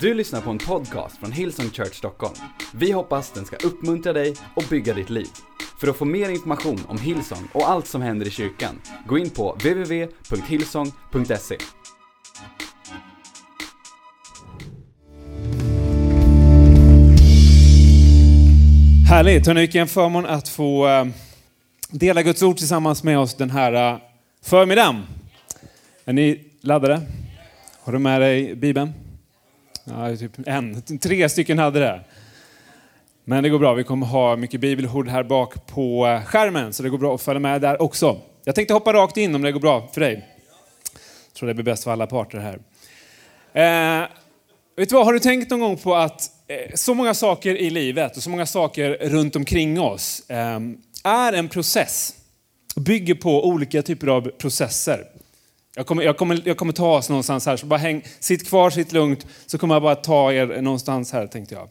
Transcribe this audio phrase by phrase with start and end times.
[0.00, 2.34] Du lyssnar på en podcast från Hillsong Church Stockholm.
[2.74, 5.26] Vi hoppas den ska uppmuntra dig och bygga ditt liv.
[5.80, 9.30] För att få mer information om Hillsong och allt som händer i kyrkan, gå in
[9.30, 11.56] på www.hillsong.se.
[19.08, 19.46] Härligt!
[19.46, 21.06] hörni, vilken förmån att få eh,
[21.90, 23.98] dela Guds ord tillsammans med oss den här eh,
[24.42, 25.02] förmiddagen.
[26.04, 27.02] Är ni laddade?
[27.82, 29.05] Har du med dig Bibeln?
[29.88, 32.00] Ja, typ en, tre stycken hade det.
[33.24, 36.82] Men det går bra, vi kommer ha mycket bibelord här bak på eh, skärmen, så
[36.82, 38.20] det går bra att följa med där också.
[38.44, 40.26] Jag tänkte hoppa rakt in om det går bra för dig.
[41.26, 42.58] Jag tror det blir bäst för alla parter här.
[43.52, 44.08] Eh,
[44.76, 47.70] vet du vad, har du tänkt någon gång på att eh, så många saker i
[47.70, 50.60] livet och så många saker runt omkring oss eh,
[51.04, 52.14] är en process.
[52.76, 55.04] Bygger på olika typer av processer.
[55.78, 58.70] Jag kommer, jag, kommer, jag kommer ta oss någonstans här, så bara häng, sitt kvar,
[58.70, 61.68] sitt lugnt, så kommer jag bara ta er någonstans här tänkte jag.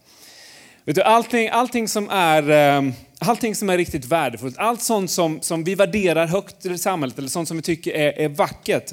[0.85, 5.41] Vet du, allting, allting, som är, ehm, allting som är riktigt värdefullt, allt sånt som,
[5.41, 8.91] som vi värderar högt i samhället, eller sånt som vi tycker är, är vackert,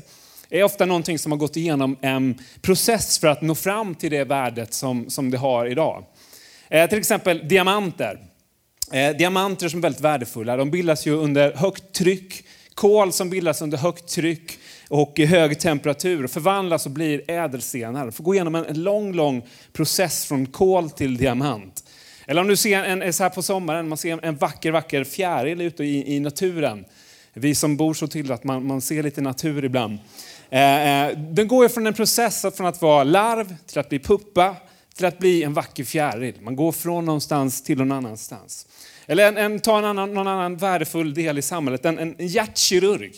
[0.51, 4.25] är ofta någonting som har gått igenom en process för att nå fram till det
[4.25, 6.05] värdet som, som det har idag.
[6.69, 8.19] Eh, till exempel diamanter.
[8.93, 12.45] Eh, diamanter som är väldigt värdefulla, de bildas ju under högt tryck.
[12.75, 14.59] Kol som bildas under högt tryck
[14.93, 18.07] och hög temperatur förvandlas och blir ädelstenar.
[18.07, 21.85] Det får gå igenom en lång, lång process från kol till diamant.
[22.27, 25.61] Eller om du ser en, så här på sommaren, man ser en vacker, vacker fjäril
[25.61, 26.85] ute i, i naturen.
[27.35, 29.99] Vi som bor så till att man, man ser lite natur ibland.
[30.51, 34.57] Eh, eh, den går från en process från att vara larv till att bli puppa
[34.95, 36.35] till att bli en vacker fjäril.
[36.41, 38.67] Man går från någonstans till någon annanstans.
[39.07, 43.13] Eller en, en, ta en annan, någon annan värdefull del i samhället, en, en hjärtkirurg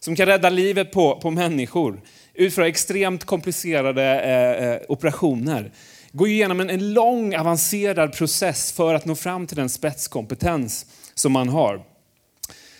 [0.00, 2.00] som kan rädda livet på, på människor,
[2.34, 5.72] utföra extremt komplicerade eh, eh operationer.
[6.12, 11.32] Går igenom en, en lång avancerad process för att nå fram till den spetskompetens som
[11.32, 11.82] man har.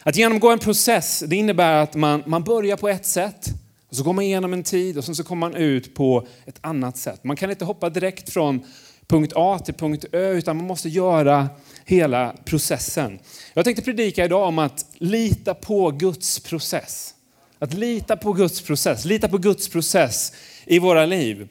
[0.03, 3.47] Att genomgå en process det innebär att man, man börjar på ett sätt,
[3.89, 6.59] och så går man igenom en tid och sen så kommer man ut på ett
[6.61, 7.25] annat sätt.
[7.25, 8.65] Man kan inte hoppa direkt från
[9.10, 11.48] punkt A till punkt Ö, utan man måste göra
[11.84, 13.19] hela processen.
[13.54, 17.15] Jag tänkte predika idag om att lita på Guds process.
[17.59, 20.32] Att lita på Guds process, lita på Guds process
[20.65, 21.48] i våra liv.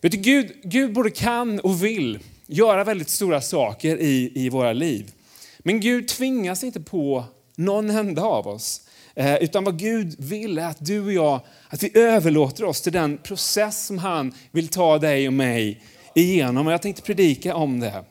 [0.00, 4.72] Vet du, Gud, Gud både kan och vill göra väldigt stora saker i, i våra
[4.72, 5.12] liv.
[5.58, 7.24] Men Gud tvingas inte på
[7.56, 8.80] någon enda av oss.
[9.14, 12.92] Eh, utan vad Gud vill är att du och jag, att vi överlåter oss till
[12.92, 15.82] den process som han vill ta dig och mig
[16.20, 16.66] igenom.
[16.66, 18.04] Och jag tänkte predika om det.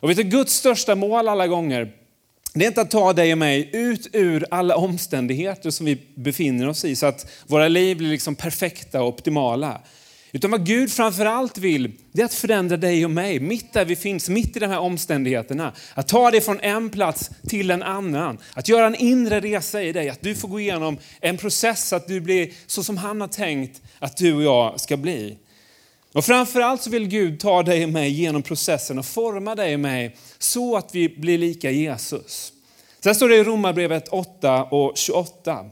[0.00, 1.92] Och vet du, Guds största mål alla gånger,
[2.54, 6.68] det är inte att ta dig och mig ut ur alla omständigheter som vi befinner
[6.68, 9.80] oss i, så att våra liv blir liksom perfekta och optimala.
[10.32, 13.96] Utan vad Gud framförallt vill, det är att förändra dig och mig, mitt där vi
[13.96, 15.72] finns, mitt i de här omständigheterna.
[15.94, 18.38] Att ta dig från en plats till en annan.
[18.54, 22.08] Att göra en inre resa i dig, att du får gå igenom en process, att
[22.08, 25.38] du blir så som han har tänkt att du och jag ska bli.
[26.14, 29.80] Och framförallt så vill Gud ta dig och mig genom processen och forma dig och
[29.80, 32.52] mig så att vi blir lika Jesus.
[33.00, 35.66] Sen står det i Romarbrevet 8 och 28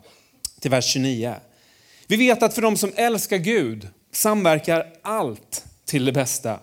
[0.61, 1.35] till vers 29.
[2.07, 6.59] Vi vet att för de som älskar Gud samverkar allt till det bästa.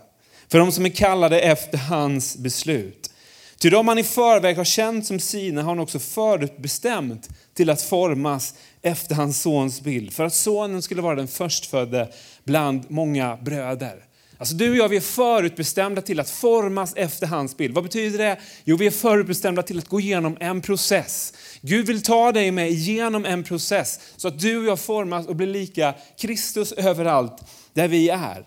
[0.47, 3.12] För de som är kallade efter hans beslut.
[3.57, 7.81] Till de han i förväg har känt som sina har han också förutbestämt till att
[7.81, 10.13] formas efter hans sons bild.
[10.13, 12.09] För att sonen skulle vara den förstfödde
[12.43, 14.03] bland många bröder.
[14.37, 17.75] Alltså du och jag vi är förutbestämda till att formas efter hans bild.
[17.75, 18.39] Vad betyder det?
[18.63, 21.33] Jo, vi är förutbestämda till att gå igenom en process.
[21.61, 25.35] Gud vill ta dig med igenom en process så att du och jag formas och
[25.35, 27.43] blir lika Kristus överallt
[27.73, 28.45] där vi är.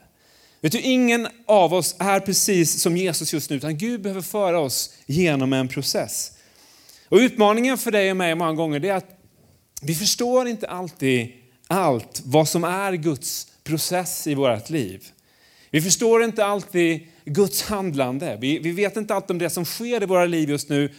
[0.61, 4.61] Vet du, ingen av oss är precis som Jesus just nu, utan Gud behöver föra
[4.61, 6.33] oss genom en process.
[7.13, 9.19] Och utmaningen för dig och mig många gånger är att
[9.83, 11.33] vi förstår inte alltid
[11.67, 15.05] allt vad som är Guds process i vårt liv.
[15.71, 18.39] Vi förstår inte alltid Guds handlande.
[18.41, 20.93] Vi, vi vet inte allt om det som sker i våra liv just nu.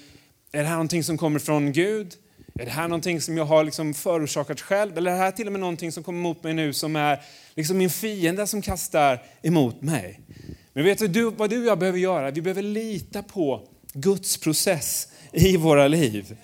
[0.51, 2.13] Är det här någonting som kommer från Gud?
[2.59, 4.97] Är det här någonting som jag har liksom förorsakat själv?
[4.97, 7.21] Eller är det här till och med någonting som kommer emot mig nu som är
[7.55, 10.19] liksom min fiende som kastar emot mig?
[10.73, 12.31] Men vet du vad du och jag behöver göra?
[12.31, 16.37] Vi behöver lita på Guds process i våra liv.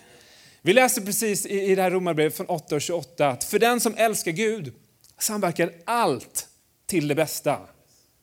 [0.62, 3.94] Vi läser precis i det här romarbrevet från 8 och 28 att för den som
[3.96, 4.72] älskar Gud
[5.18, 6.48] samverkar allt
[6.86, 7.58] till det bästa.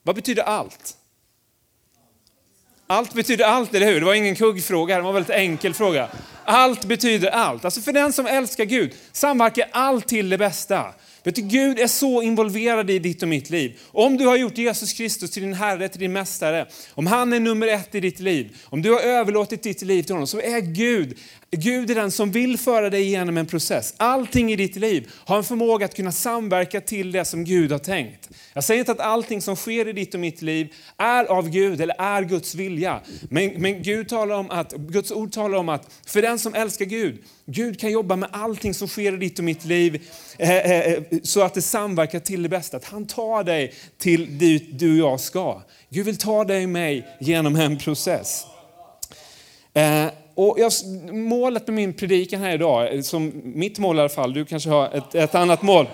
[0.03, 0.97] Vad betyder allt?
[2.87, 3.99] Allt betyder allt, eller hur?
[3.99, 6.09] Det var ingen kuggfråga, det var en väldigt enkel fråga.
[6.45, 7.65] Allt betyder allt.
[7.65, 10.93] Alltså för den som älskar Gud samverkar allt till det bästa.
[11.27, 13.79] Vet du, Gud är så involverad i ditt och mitt liv.
[13.91, 17.39] Om du har gjort Jesus Kristus till din Herre, till din Mästare, om han är
[17.39, 20.59] nummer ett i ditt liv, om du har överlåtit ditt liv till honom, så är
[20.59, 21.17] Gud,
[21.51, 23.93] Gud är den som vill föra dig igenom en process.
[23.97, 27.79] Allting i ditt liv har en förmåga att kunna samverka till det som Gud har
[27.79, 28.29] tänkt.
[28.53, 31.81] Jag säger inte att allting som sker i ditt och mitt liv är av Gud
[31.81, 33.01] eller är Guds vilja.
[33.29, 36.85] Men, men Gud talar om att, Guds ord talar om att för den som älskar
[36.85, 40.01] Gud, Gud kan jobba med allting som sker i ditt och mitt liv
[40.37, 42.77] eh, eh, eh så att det samverkar till det bästa.
[42.77, 45.61] Att han tar dig till dit du och jag ska.
[45.89, 48.45] Gud vill ta dig och mig genom en process.
[49.73, 50.07] Eh,
[50.37, 50.71] och jag,
[51.13, 54.89] målet med min predikan här idag, som mitt mål i alla fall, du kanske har
[54.97, 55.87] ett, ett annat mål.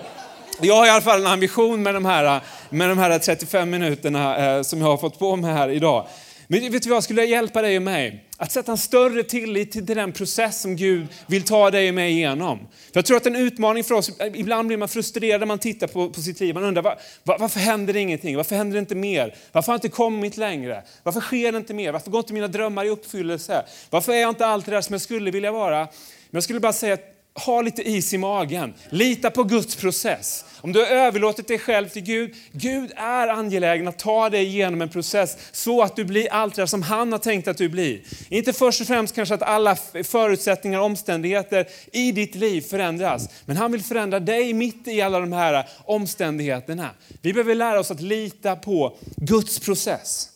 [0.60, 4.56] Jag har i alla fall en ambition med de här, med de här 35 minuterna
[4.56, 6.06] eh, som jag har fått på mig här idag.
[6.48, 9.72] Men vet du vad, skulle jag hjälpa dig och mig att sätta en större tillit
[9.72, 12.58] till den process som Gud vill ta dig och mig igenom.
[12.58, 15.86] För jag tror att en utmaning för oss, ibland blir man frustrerad när man tittar
[15.86, 16.54] på, på sitt liv.
[16.54, 18.36] Man undrar var, var, varför händer det ingenting?
[18.36, 19.34] Varför händer det inte mer?
[19.52, 20.82] Varför har jag inte kommit längre?
[21.02, 21.92] Varför sker det inte mer?
[21.92, 23.64] Varför går inte mina drömmar i uppfyllelse?
[23.90, 25.78] Varför är jag inte allt det där som jag skulle vilja vara?
[25.78, 25.88] Men
[26.30, 28.74] jag skulle bara säga att ha lite is i magen.
[28.90, 30.44] Lita på Guds process.
[30.60, 34.82] Om du har överlåtit dig själv till Gud, Gud är angelägen att ta dig igenom
[34.82, 38.00] en process så att du blir allt det som han har tänkt att du blir.
[38.28, 43.56] Inte först och främst kanske att alla förutsättningar och omständigheter i ditt liv förändras, men
[43.56, 46.90] han vill förändra dig mitt i alla de här omständigheterna.
[47.22, 50.28] Vi behöver lära oss att lita på Guds process.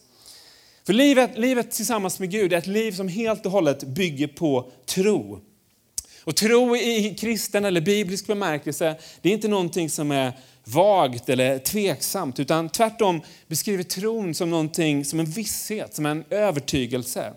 [0.87, 4.71] För livet, livet tillsammans med Gud är ett liv som helt och hållet bygger på
[4.87, 5.41] tro.
[6.29, 10.33] Och tro i kristen eller biblisk bemärkelse, det är inte någonting som är
[10.65, 17.33] vagt eller tveksamt, utan tvärtom beskriver tron som någonting som en visshet, som en övertygelse.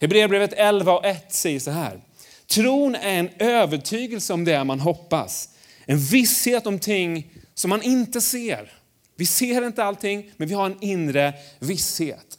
[0.00, 2.00] Hebreerbrevet 11 och 1 säger så här.
[2.46, 5.48] Tron är en övertygelse om det man hoppas.
[5.86, 8.72] En visshet om ting som man inte ser.
[9.16, 12.38] Vi ser inte allting, men vi har en inre visshet.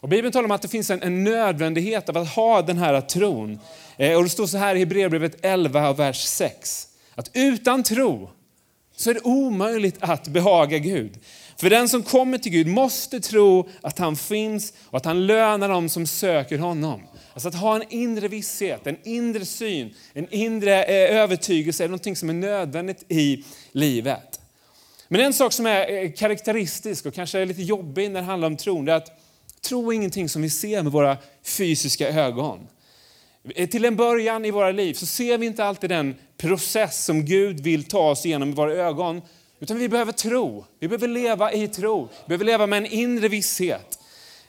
[0.00, 3.00] Och Bibeln talar om att det finns en, en nödvändighet av att ha den här
[3.00, 3.58] tron.
[3.98, 6.88] Eh, och det står så här i Hebreerbrevet 11, vers 6.
[7.14, 8.30] Att utan tro
[8.96, 11.18] så är det omöjligt att behaga Gud.
[11.56, 15.68] För den som kommer till Gud måste tro att han finns och att han lönar
[15.68, 17.02] dem som söker honom.
[17.32, 22.16] Alltså att ha en inre visshet, en inre syn, en inre eh, övertygelse är någonting
[22.16, 24.40] som är nödvändigt i livet.
[25.08, 28.48] Men en sak som är eh, karaktäristisk och kanske är lite jobbig när det handlar
[28.48, 29.20] om tron, är att
[29.60, 32.66] tro är ingenting som vi ser med våra fysiska ögon.
[33.54, 37.24] Eh, till en början i våra liv så ser vi inte alltid den process som
[37.24, 39.22] Gud vill ta oss igenom i våra ögon.
[39.60, 40.64] Utan vi behöver tro.
[40.80, 42.08] Vi behöver leva i tro.
[42.24, 43.98] Vi behöver leva med en inre visshet.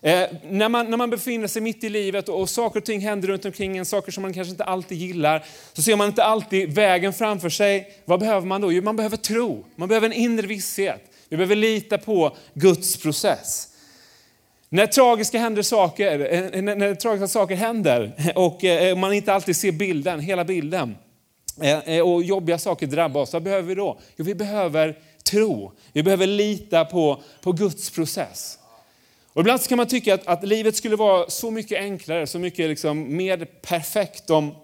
[0.01, 2.99] Eh, när, man, när man befinner sig mitt i livet och, och saker och ting
[2.99, 6.23] händer runt omkring en, saker som man kanske inte alltid gillar, så ser man inte
[6.23, 7.93] alltid vägen framför sig.
[8.05, 8.71] Vad behöver man då?
[8.71, 9.65] Jo, man behöver tro.
[9.75, 11.01] Man behöver en inre visshet.
[11.29, 13.67] Vi behöver lita på Guds process.
[14.69, 19.71] När tragiska, händer saker, eh, när, tragiska saker händer och eh, man inte alltid ser
[19.71, 20.97] bilden, hela bilden
[21.85, 23.99] eh, och jobbiga saker drabbar oss, vad behöver vi då?
[24.15, 25.71] Jo, vi behöver tro.
[25.93, 28.59] Vi behöver lita på, på Guds process.
[29.33, 32.69] Och ibland kan man tycka att, att livet skulle vara så mycket enklare, så mycket
[32.69, 34.55] liksom mer perfekt om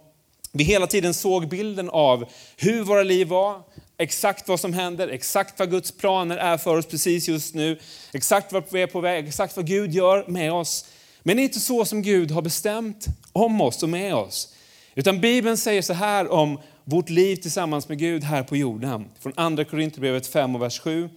[0.52, 2.26] vi hela tiden såg bilden av
[2.58, 3.62] hur våra liv var,
[3.98, 7.80] exakt vad som händer, exakt vad Guds planer är för oss precis just nu,
[8.14, 10.86] exakt vart vi är på väg, exakt vad Gud gör med oss.
[11.24, 14.54] Men det är inte så som Gud har bestämt om oss och med oss.
[14.96, 19.06] Utan Bibeln säger så här om vårt liv tillsammans med Gud här på jorden.
[19.20, 21.10] Från andra Korinthierbrevet 5 och vers 7.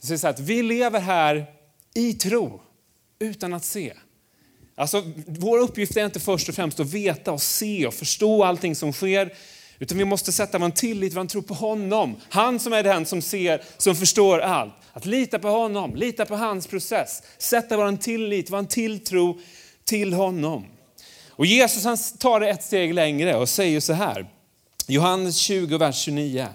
[0.00, 1.46] Det säger så här att vi lever här
[1.94, 2.60] i tro,
[3.18, 3.92] utan att se.
[4.74, 8.74] Alltså, vår uppgift är inte först och främst att veta och se och förstå allting
[8.74, 9.32] som sker,
[9.82, 12.16] utan vi måste sätta vår tillit, vår tro på honom.
[12.28, 14.74] Han som är den som ser, som förstår allt.
[14.92, 17.22] Att lita på honom, lita på hans process.
[17.38, 19.38] Sätta vår tillit, vår tilltro
[19.84, 20.66] till honom.
[21.28, 24.30] Och Jesus han tar det ett steg längre och säger så här.
[24.86, 26.46] Johannes 20, vers 29.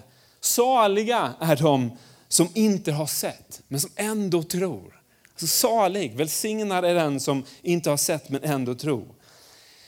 [0.42, 5.02] Saliga är de som inte har sett, men som ändå tror.
[5.32, 9.08] Alltså salig, välsignad är den som inte har sett men ändå tror.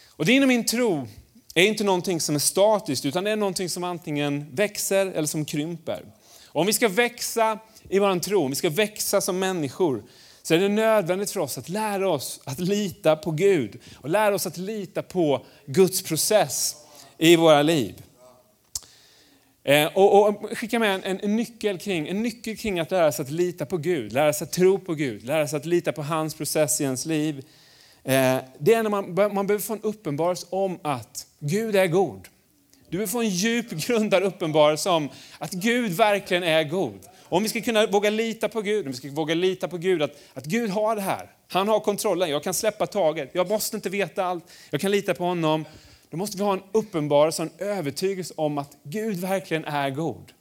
[0.10, 1.08] Och det är inom min tro
[1.56, 5.46] är inte någonting som är statiskt, utan det är någonting som antingen växer eller som
[5.46, 6.06] krymper.
[6.48, 10.04] Och om vi ska växa i vår tro, om vi ska växa som människor,
[10.44, 14.36] så är det nödvändigt för oss att lära oss att lita på Gud och lära
[14.36, 16.76] oss att lita på Guds process
[17.18, 18.04] i våra liv.
[19.64, 23.24] Eh, och, och skicka med en, en, nyckel kring, en nyckel kring att lära sig
[23.24, 26.04] att lita på Gud, lära sig att tro på Gud, lära sig att lita på
[26.04, 27.46] hans process i ens liv.
[28.10, 32.28] Eh, det är när man, man behöver få en uppenbarelse om att Gud är god.
[32.90, 37.00] Du behöver få en djup grundad uppenbarelse om att Gud verkligen är god.
[37.24, 40.02] Om vi ska kunna våga lita på Gud, om vi ska våga lita på Gud,
[40.02, 41.30] att, att Gud har det här.
[41.48, 45.14] Han har kontrollen, jag kan släppa taget, jag måste inte veta allt, jag kan lita
[45.14, 45.66] på honom.
[46.10, 50.32] Då måste vi ha en uppenbarelse, en övertygelse om att Gud verkligen är god.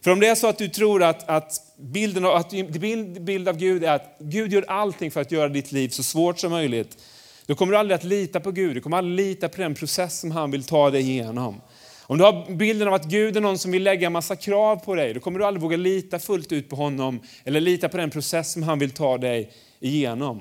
[0.00, 3.48] För om det är så att du tror att, att, bilden av, att bild, bild
[3.48, 6.50] av Gud är att Gud gör allting för att göra ditt liv så svårt som
[6.50, 6.98] möjligt,
[7.46, 10.20] då kommer du aldrig att lita på Gud, du kommer aldrig lita på den process
[10.20, 11.60] som han vill ta dig igenom.
[12.08, 14.76] Om du har bilden av att Gud är någon som vill lägga en massa krav
[14.76, 17.96] på dig, då kommer du aldrig våga lita fullt ut på honom eller lita på
[17.96, 20.40] den process som han vill ta dig igenom.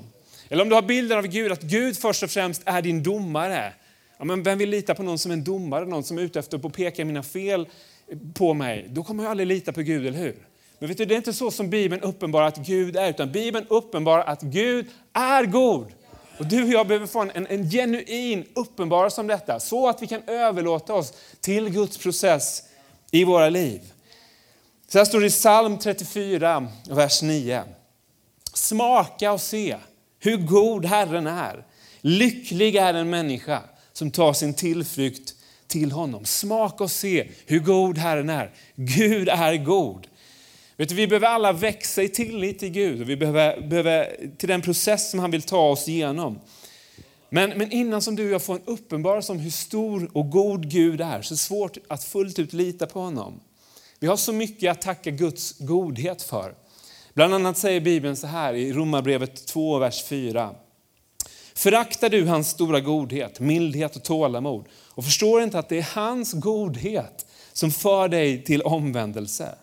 [0.49, 3.73] Eller om du har bilden av Gud, att Gud först och främst är din domare.
[4.17, 6.39] Ja, men vem vill lita på någon som är en domare, någon som är ute
[6.39, 7.67] efter att peka mina fel
[8.33, 8.87] på mig?
[8.89, 10.35] Då kommer jag aldrig lita på Gud, eller hur?
[10.79, 13.65] Men vet du, det är inte så som Bibeln uppenbarar att Gud är, utan Bibeln
[13.69, 15.87] uppenbarar att Gud är god.
[16.37, 20.07] Och du och jag behöver få en, en genuin uppenbarelse om detta, så att vi
[20.07, 22.63] kan överlåta oss till Guds process
[23.11, 23.81] i våra liv.
[24.87, 27.63] Så här står det i psalm 34, vers 9.
[28.53, 29.75] Smaka och se
[30.19, 31.65] hur god Herren är.
[32.01, 33.61] Lycklig är en människa
[33.93, 35.33] som tar sin tillflykt
[35.67, 36.25] till honom.
[36.25, 38.53] Smaka och se hur god Herren är.
[38.75, 40.07] Gud är god.
[40.77, 44.49] Vet du, vi behöver alla växa i tillit till Gud och vi behöver, behöver till
[44.49, 46.39] den process som han vill ta oss igenom.
[47.29, 50.69] Men, men innan som du och jag får en uppenbarelse om hur stor och god
[50.69, 53.39] Gud är, så är det svårt att fullt ut lita på honom.
[53.99, 56.55] Vi har så mycket att tacka Guds godhet för.
[57.13, 60.55] Bland annat säger Bibeln så här i Romarbrevet 2, vers 4.
[61.53, 66.33] Föraktar du hans stora godhet, mildhet och tålamod och förstår inte att det är hans
[66.33, 69.55] godhet som för dig till omvändelse.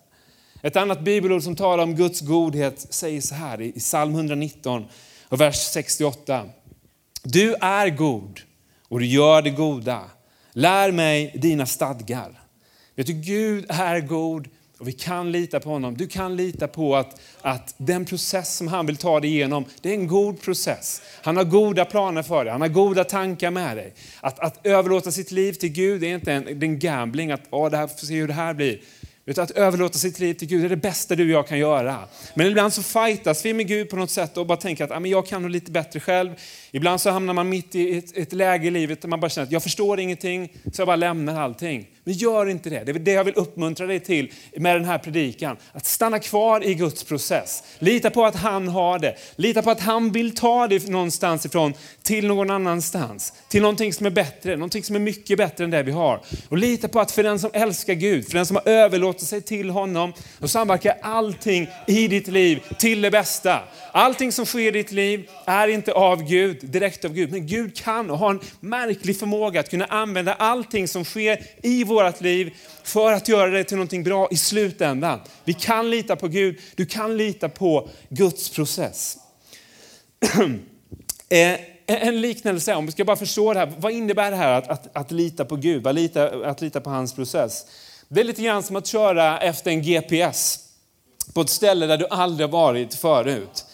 [0.65, 4.85] Ett annat bibelord som talar om Guds godhet säger så här i psalm 119
[5.29, 6.47] och vers 68.
[7.23, 8.41] Du är god
[8.89, 10.01] och du gör det goda.
[10.53, 12.41] Lär mig dina stadgar.
[12.95, 15.97] Vet du, Gud är god och vi kan lita på honom.
[15.97, 19.91] Du kan lita på att, att den process som han vill ta dig igenom, det
[19.91, 21.03] är en god process.
[21.23, 23.95] Han har goda planer för dig, han har goda tankar med dig.
[24.21, 27.77] Att, att överlåta sitt liv till Gud är inte en, en gambling, att oh, det
[27.77, 28.81] här, får se hur det här blir.
[29.27, 32.09] Utan att överlåta sitt liv till Gud är det bästa du och jag kan göra.
[32.35, 35.01] Men ibland så fightas vi med Gud på något sätt och bara tänker att ah,
[35.01, 36.31] men jag kan nog lite bättre själv.
[36.75, 39.47] Ibland så hamnar man mitt i ett, ett läge i livet där man bara känner
[39.47, 41.87] att jag förstår ingenting, så jag bara lämnar allting.
[42.05, 42.85] Men gör inte det.
[42.85, 45.57] Det är det jag vill uppmuntra dig till med den här predikan.
[45.73, 47.63] Att stanna kvar i Guds process.
[47.79, 49.17] Lita på att han har det.
[49.37, 53.33] Lita på att han vill ta dig någonstans ifrån till någon annanstans.
[53.49, 56.21] Till någonting som är bättre, någonting som är mycket bättre än det vi har.
[56.49, 59.41] Och lita på att för den som älskar Gud, för den som har överlåtit sig
[59.41, 63.61] till honom, då samverkar allting i ditt liv till det bästa.
[63.93, 67.31] Allting som sker i ditt liv är inte av Gud, direkt av Gud.
[67.33, 71.85] Men Gud kan och har en märklig förmåga att kunna använda allting som sker i
[71.85, 75.21] vårt liv för att göra det till någonting bra i slutändan.
[75.45, 79.19] Vi kan lita på Gud, du kan lita på Guds process.
[81.29, 84.69] Eh, en liknelse, om vi ska bara förstå det här, vad innebär det här att,
[84.69, 87.67] att, att lita på Gud, att lita, att lita på hans process?
[88.09, 90.59] Det är lite grann som att köra efter en GPS
[91.35, 93.65] på ett ställe där du aldrig har varit förut.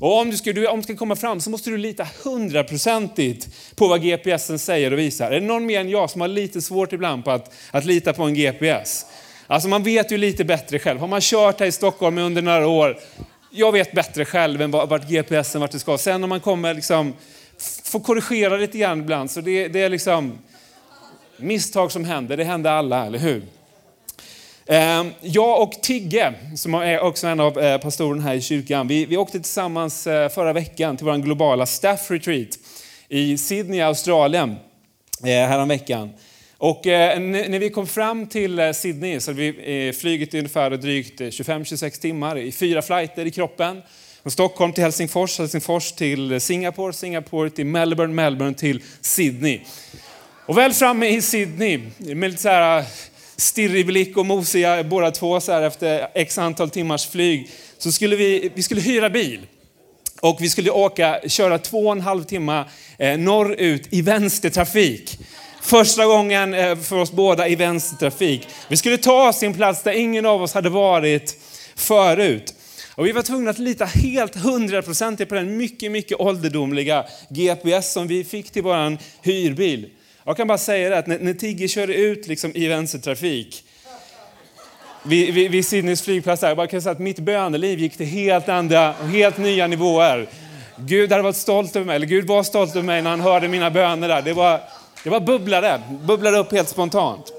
[0.00, 3.88] Och om du, ska, om du ska komma fram så måste du lita hundraprocentigt på
[3.88, 5.30] vad GPSen säger och visar.
[5.30, 8.12] Är det någon mer än jag som har lite svårt ibland på att, att lita
[8.12, 9.06] på en GPS?
[9.46, 11.00] Alltså man vet ju lite bättre själv.
[11.00, 12.98] Har man kört här i Stockholm under några år,
[13.50, 15.98] jag vet bättre själv än vart GPSen vart det ska.
[15.98, 17.14] Sen om man kommer liksom,
[17.84, 20.38] får korrigera lite grann ibland, så det, det är liksom
[21.36, 23.42] misstag som händer, det händer alla, eller hur?
[24.66, 29.06] Ehm, jag och Tigge, som är också en av eh, pastorerna här i kyrkan, vi,
[29.06, 32.48] vi åkte tillsammans eh, förra veckan till vår globala staff retreat
[33.08, 34.56] i Sydney, Australien,
[35.22, 36.10] eh, häromveckan.
[36.58, 42.38] Och när vi kom fram till Sydney så hade vi flugit ungefär drygt 25-26 timmar
[42.38, 43.82] i fyra flighter i kroppen.
[44.22, 49.60] Från Stockholm till Helsingfors, Helsingfors till Singapore, Singapore till Melbourne, Melbourne till Sydney.
[50.46, 52.84] Och väl framme i Sydney, med lite så här
[53.36, 58.16] stirrig blick och mosiga båda två så här efter x antal timmars flyg, så skulle
[58.16, 59.40] vi, vi skulle hyra bil.
[60.20, 62.64] Och vi skulle åka, köra två och en halv timme
[62.98, 65.18] eh, norrut i vänstertrafik.
[65.62, 68.48] Första gången eh, för oss båda i vänstertrafik.
[68.68, 71.36] Vi skulle ta oss till en plats där ingen av oss hade varit
[71.76, 72.54] förut.
[72.94, 78.06] Och vi var tvungna att lita helt hundraprocentigt på den mycket, mycket ålderdomliga GPS som
[78.06, 79.90] vi fick till vår hyrbil.
[80.24, 83.64] Jag kan bara säga det att när, när Tigge kör ut liksom i vänstertrafik
[85.02, 88.06] vid, vid, vid Sydneys flygplats, där, jag bara kan säga att mitt böneliv gick till
[88.06, 90.26] helt andra, helt nya nivåer.
[90.76, 93.48] Gud hade varit stolt över mig, eller Gud var stolt över mig när han hörde
[93.48, 94.22] mina böner där.
[94.22, 94.60] Det var,
[95.04, 97.32] det var bubblade, bubblade upp helt spontant.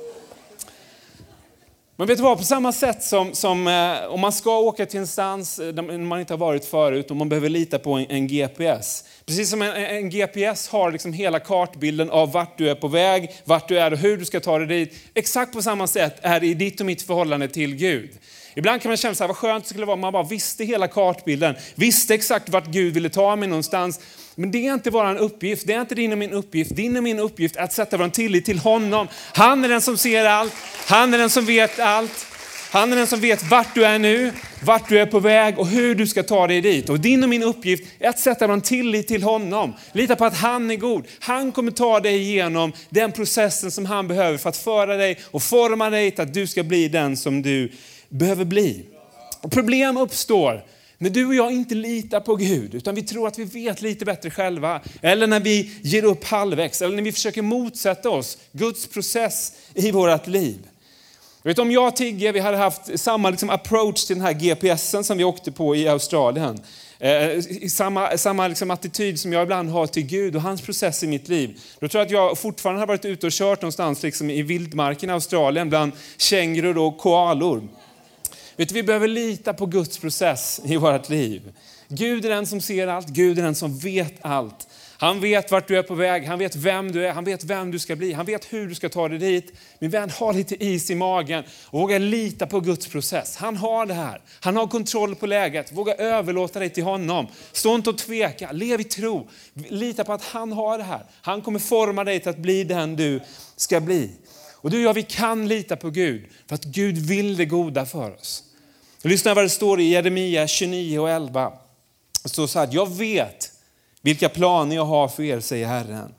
[1.95, 4.99] Men vet du vad, på samma sätt som, som eh, om man ska åka till
[4.99, 8.05] en stans eh, där man inte har varit förut och man behöver lita på en,
[8.09, 9.03] en GPS.
[9.25, 13.31] Precis som en, en, GPS har liksom hela kartbilden av vart du är på väg,
[13.45, 14.95] vart du är och hur du ska ta dig dit.
[15.13, 18.09] Exakt på samma sätt är det i ditt och mitt förhållande till Gud.
[18.55, 20.63] Ibland kan man känna så här, vad skönt det skulle vara om man bara visste
[20.63, 23.99] hela kartbilden, visste exakt vart Gud ville ta mig någonstans.
[24.35, 26.75] Men det är inte vår uppgift, det är inte din och min uppgift.
[26.75, 29.07] Din och min uppgift är att sätta vår tillit till honom.
[29.33, 30.53] Han är den som ser allt,
[30.87, 32.25] han är den som vet allt.
[32.73, 34.31] Han är den som vet vart du är nu,
[34.63, 36.89] vart du är på väg och hur du ska ta dig dit.
[36.89, 39.73] Och din och min uppgift är att sätta vår tillit till honom.
[39.91, 41.05] Lita på att han är god.
[41.19, 45.43] Han kommer ta dig igenom den processen som han behöver för att föra dig och
[45.43, 47.71] forma dig till att du ska bli den som du
[48.09, 48.85] behöver bli.
[49.41, 50.63] Och problem uppstår
[51.03, 54.05] när du och jag inte litar på Gud, utan vi tror att vi vet lite
[54.05, 54.81] bättre själva.
[55.01, 59.91] Eller när vi ger upp halvvägs, eller när vi försöker motsätta oss Guds process i
[59.91, 60.57] vårt liv.
[61.43, 65.03] Vet, om jag och Tigge vi hade haft samma liksom approach till den här GPSen
[65.03, 66.59] som vi åkte på i Australien.
[66.99, 71.07] Eh, samma samma liksom attityd som jag ibland har till Gud och hans process i
[71.07, 71.59] mitt liv.
[71.79, 75.09] Då tror jag att jag fortfarande har varit ute och kört någonstans liksom i vildmarken
[75.09, 77.67] i Australien bland kängurur och koalor.
[78.55, 81.51] Vet du, vi behöver lita på Guds process i vårt liv.
[81.87, 84.67] Gud är den som ser allt, Gud är den som vet allt.
[84.97, 87.71] Han vet vart du är på väg, han vet vem du är, han vet vem
[87.71, 89.53] du ska bli, han vet hur du ska ta dig dit.
[89.79, 93.37] Min vän, ha lite is i magen och våga lita på Guds process.
[93.37, 95.71] Han har det här, han har kontroll på läget.
[95.71, 97.27] Våga överlåta dig till honom.
[97.51, 99.27] Stå inte och tveka, lev i tro.
[99.53, 101.05] Lita på att han har det här.
[101.21, 103.19] Han kommer forma dig till att bli den du
[103.55, 104.11] ska bli.
[104.63, 107.85] Och du och jag, vi kan lita på Gud för att Gud vill det goda
[107.85, 108.43] för oss.
[109.01, 111.53] Lyssna vad det står i Jeremia 29 och 11.
[112.23, 113.51] Det står så här, jag vet
[114.01, 116.13] vilka planer jag har för er, säger Herren.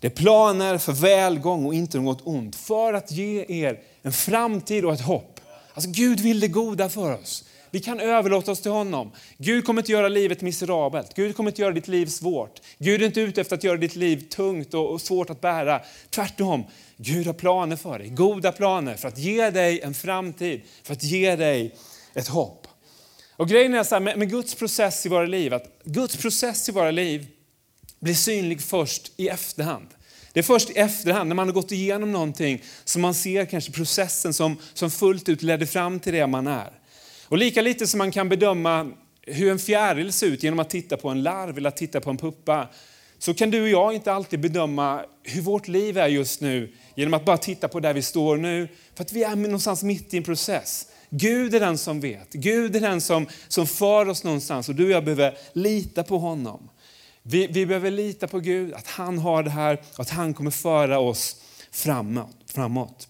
[0.00, 4.84] Det är planer för välgång och inte något ont, för att ge er en framtid
[4.84, 5.40] och ett hopp.
[5.74, 7.44] Alltså Gud vill det goda för oss.
[7.76, 9.12] Vi kan överlåta oss till honom.
[9.38, 11.14] Gud kommer inte göra livet miserabelt.
[11.14, 12.60] Gud kommer inte göra ditt liv svårt.
[12.78, 15.82] Gud är inte ute efter att göra ditt liv tungt och svårt att bära.
[16.10, 16.64] Tvärtom,
[16.96, 18.08] Gud har planer för dig.
[18.08, 21.74] Goda planer för att ge dig en framtid, för att ge dig
[22.14, 22.66] ett hopp.
[23.36, 26.72] Och grejen är så här, med, Guds process i våra liv, att Guds process i
[26.72, 27.26] våra liv
[28.00, 29.88] blir synlig först i efterhand.
[30.32, 33.72] Det är först i efterhand, när man har gått igenom någonting, som man ser kanske
[33.72, 36.75] processen som, som fullt ut ledde fram till det man är.
[37.28, 40.96] Och lika lite som man kan bedöma hur en fjäril ser ut genom att titta
[40.96, 42.68] på en larv eller att titta på en puppa,
[43.18, 47.14] så kan du och jag inte alltid bedöma hur vårt liv är just nu genom
[47.14, 48.68] att bara titta på där vi står nu.
[48.94, 50.86] För att vi är någonstans mitt i en process.
[51.10, 52.32] Gud är den som vet.
[52.32, 56.18] Gud är den som, som för oss någonstans och du och jag behöver lita på
[56.18, 56.68] honom.
[57.22, 60.50] Vi, vi behöver lita på Gud, att han har det här och att han kommer
[60.50, 61.36] föra oss
[61.72, 62.36] framåt.
[62.54, 63.08] framåt.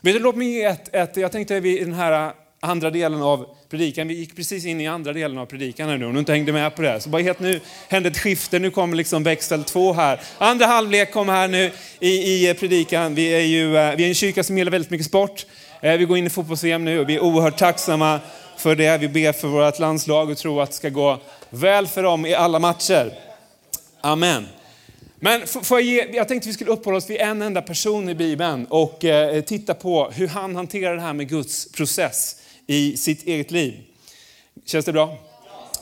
[0.00, 3.46] Vet du, låt mig ge ett, ett, jag tänkte i den här andra delen av
[3.70, 4.08] predikan.
[4.08, 6.52] Vi gick precis in i andra delen av predikan här nu, om du inte hängde
[6.52, 7.00] med på det.
[7.00, 10.20] Så bara helt nu hände ett skifte, nu kommer liksom växel två här.
[10.38, 13.14] Andra halvlek kommer här nu i, i predikan.
[13.14, 15.46] Vi är ju eh, vi är en kyrka som gillar väldigt mycket sport.
[15.80, 18.20] Eh, vi går in i fotbolls-VM nu och vi är oerhört tacksamma
[18.56, 18.98] för det.
[18.98, 21.18] Vi ber för vårt landslag och tror att det ska gå
[21.50, 23.12] väl för dem i alla matcher.
[24.00, 24.46] Amen.
[25.20, 28.66] Men jag, ge, jag tänkte vi skulle uppehålla oss vid en enda person i Bibeln
[28.66, 32.36] och eh, titta på hur han hanterar det här med Guds process
[32.70, 33.74] i sitt eget liv.
[34.66, 35.16] Känns det bra?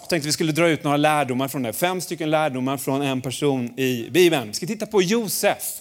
[0.00, 1.72] Jag tänkte vi skulle dra ut några lärdomar från det.
[1.72, 4.48] Fem stycken lärdomar från en person i Bibeln.
[4.48, 5.80] Vi ska titta på Josef.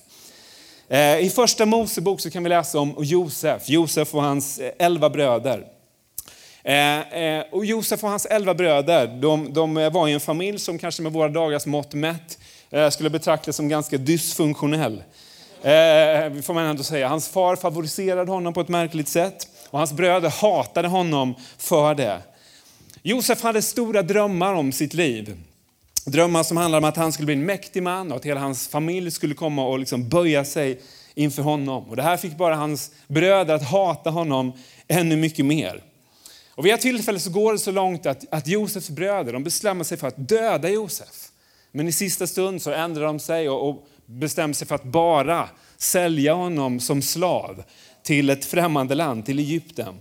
[0.90, 5.10] Eh, I första Mosebok så kan vi läsa om Josef, Josef och hans eh, elva
[5.10, 5.66] bröder.
[6.64, 11.02] Eh, och Josef och hans elva bröder, de, de var i en familj som kanske
[11.02, 12.40] med våra dagars mått mätt
[12.92, 15.04] skulle betraktas som ganska dysfunktionell.
[16.44, 17.08] Får man ändå säga.
[17.08, 22.22] Hans far favoriserade honom på ett märkligt sätt och hans bröder hatade honom för det.
[23.04, 25.38] Josef hade stora drömmar om sitt liv.
[26.06, 28.68] Drömmar som handlade om att han skulle bli en mäktig man och att hela hans
[28.68, 30.82] familj skulle komma och liksom böja sig
[31.16, 31.90] inför honom.
[31.90, 34.54] Och det här fick bara hans bröder att hata honom
[34.88, 35.84] ännu mycket mer.
[36.50, 39.84] Och vid ett tillfälle så går det så långt att, att Josefs bröder de bestämmer
[39.84, 41.30] sig för att döda Josef.
[41.72, 45.50] Men i sista stund så ändrar de sig och, och bestämmer sig för att bara
[45.78, 47.64] sälja honom som slav
[48.06, 49.96] till ett främmande land, till Egypten.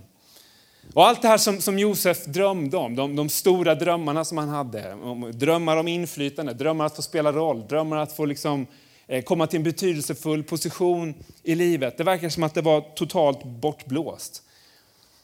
[0.93, 4.49] Och allt det här som, som Josef drömde om, de, de, stora drömmarna som han
[4.49, 4.95] hade,
[5.33, 8.67] drömmar om inflytande, drömmar att få spela roll, drömmar att få liksom,
[9.07, 11.13] eh, komma till en betydelsefull position
[11.43, 11.97] i livet.
[11.97, 14.41] Det verkar som att det var totalt bortblåst.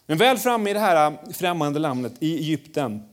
[0.05, 3.03] Men väl framme i det här eh, främmande landet, i Egypten,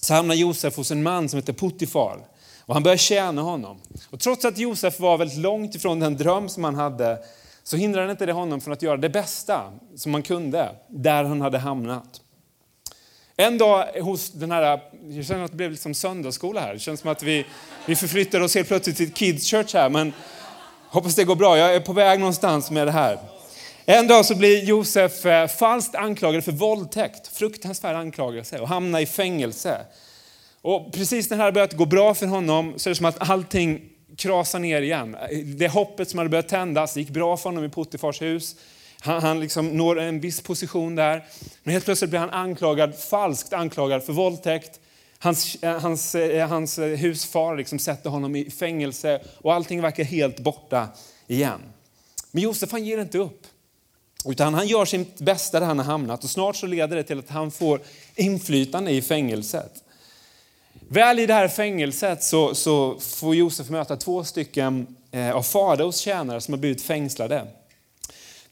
[0.00, 2.18] så hamnar Josef hos en man som heter Potifar.
[2.60, 3.78] Och han börjar tjäna honom.
[4.10, 7.18] Och trots att Josef var väldigt långt ifrån den dröm som han hade,
[7.68, 11.40] så hindrade inte det honom från att göra det bästa som han kunde, där han
[11.40, 12.20] hade hamnat.
[13.36, 16.72] En dag hos den här, jag känner att det blev liksom söndagsskola här.
[16.72, 17.46] Det känns som att vi,
[17.86, 20.12] vi förflyttar oss helt plötsligt till Kids Church här, men
[20.88, 21.58] hoppas det går bra.
[21.58, 23.18] Jag är på väg någonstans med det här.
[23.84, 29.06] En dag så blir Josef eh, falskt anklagad för våldtäkt, fruktansvärd anklagelse, och hamnar i
[29.06, 29.80] fängelse.
[30.62, 33.30] Och precis när det här börjat gå bra för honom så är det som att
[33.30, 35.16] allting krasa ner igen.
[35.44, 38.56] Det hoppet som hade börjat tändas det gick bra för honom i Puttifars hus.
[39.00, 41.24] Han, han liksom når en viss position där.
[41.62, 44.80] Men helt plötsligt blir han anklagad, falskt anklagad för våldtäkt.
[45.18, 50.40] Hans, eh, hans, eh, hans husfar liksom sätter honom i fängelse och allting verkar helt
[50.40, 50.88] borta
[51.26, 51.60] igen.
[52.30, 53.46] Men Josef han ger inte upp.
[54.24, 57.18] Utan han gör sitt bästa där han har hamnat och snart så leder det till
[57.18, 57.80] att han får
[58.14, 59.72] inflytande i fängelset.
[60.88, 65.96] Väl i det här fängelset så, så får Josef möta två stycken eh, av faraos
[65.96, 67.46] tjänare som har blivit fängslade.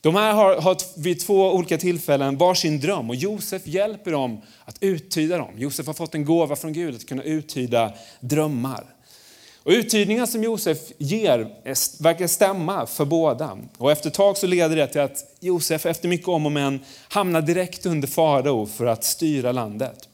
[0.01, 4.77] De här har, har vid två olika tillfällen varsin dröm och Josef hjälper dem att
[4.79, 5.51] uttyda dem.
[5.57, 8.83] Josef har fått en gåva från Gud att kunna uttyda drömmar.
[9.63, 13.57] Och uttydningar som Josef ger eh, verkar stämma för båda.
[13.77, 16.79] Och efter ett tag så leder det till att Josef efter mycket om och men
[17.07, 20.09] hamnar direkt under farao för att styra landet.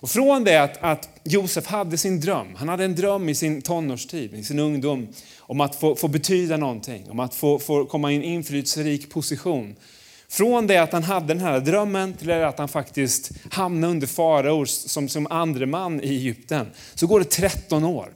[0.00, 3.62] Och från det att, att Josef hade sin dröm, han hade en dröm i sin
[3.62, 5.08] tonårstid, i sin ungdom,
[5.38, 9.76] om att få, få betyda någonting, om att få, få komma i en inflytelserik position.
[10.28, 14.06] Från det att han hade den här drömmen till det att han faktiskt hamnade under
[14.06, 18.14] faraos som, som andre man i Egypten, så går det 13 år.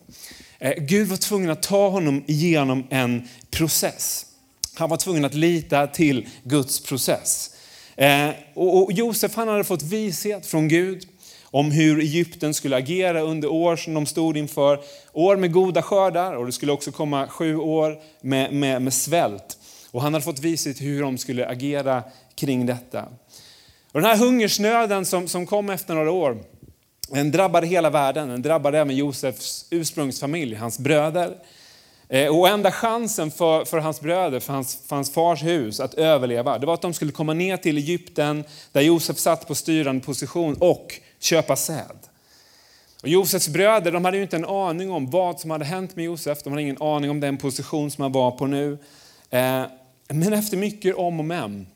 [0.59, 4.27] Eh, Gud var tvungen att ta honom igenom en process.
[4.75, 7.51] Han var tvungen att lita till Guds process.
[7.97, 11.09] Eh, och Josef han hade fått vishet från Gud
[11.55, 14.81] om hur Egypten skulle agera under år som de stod inför.
[15.13, 19.59] År med goda skördar och det skulle också komma sju år med, med, med svält.
[19.91, 22.03] Och han hade fått vishet hur de skulle agera
[22.35, 23.03] kring detta.
[23.93, 26.39] Och den här hungersnöden som, som kom efter några år,
[27.09, 28.29] den drabbade hela världen.
[28.29, 31.37] Den drabbade även Josefs ursprungsfamilj, hans bröder.
[32.09, 35.95] Eh, och enda chansen för, för hans bröder, för hans, för hans fars hus att
[35.95, 40.05] överleva, det var att de skulle komma ner till Egypten där Josef satt på styrande
[40.05, 41.97] position och köpa säd.
[43.03, 46.05] Och Josefs bröder de hade ju inte en aning om vad som hade hänt med
[46.05, 46.43] Josef.
[46.43, 48.79] De hade ingen aning om den position som han var på nu.
[49.31, 49.63] Eh,
[50.09, 51.67] men efter mycket om och men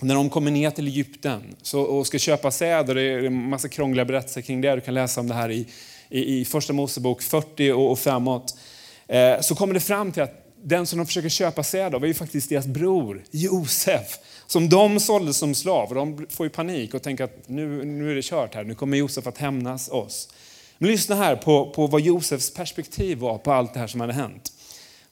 [0.00, 3.68] när de kommer ner till Egypten och ska köpa säd, och det är en massa
[3.68, 5.66] krångliga berättelser kring det, du kan läsa om det här i,
[6.08, 8.58] i, i första Mosebok 40 och, och framåt,
[9.06, 12.08] eh, så kommer det fram till att den som de försöker köpa säd av är
[12.08, 15.88] ju faktiskt deras bror Josef, som de sålde som slav.
[15.88, 18.74] Och de får ju panik och tänker att nu, nu är det kört här, nu
[18.74, 20.28] kommer Josef att hämnas oss.
[20.78, 24.12] Men lyssna här på, på vad Josefs perspektiv var på allt det här som hade
[24.12, 24.52] hänt.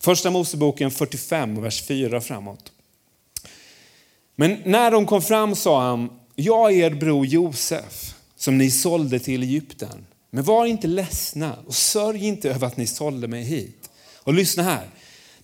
[0.01, 2.73] Första Moseboken 45, vers 4 framåt.
[4.37, 9.19] Men när de kom fram sa han, jag är er bror Josef som ni sålde
[9.19, 10.07] till Egypten.
[10.31, 13.91] Men var inte ledsna och sörj inte över att ni sålde mig hit.
[14.17, 14.87] Och lyssna här,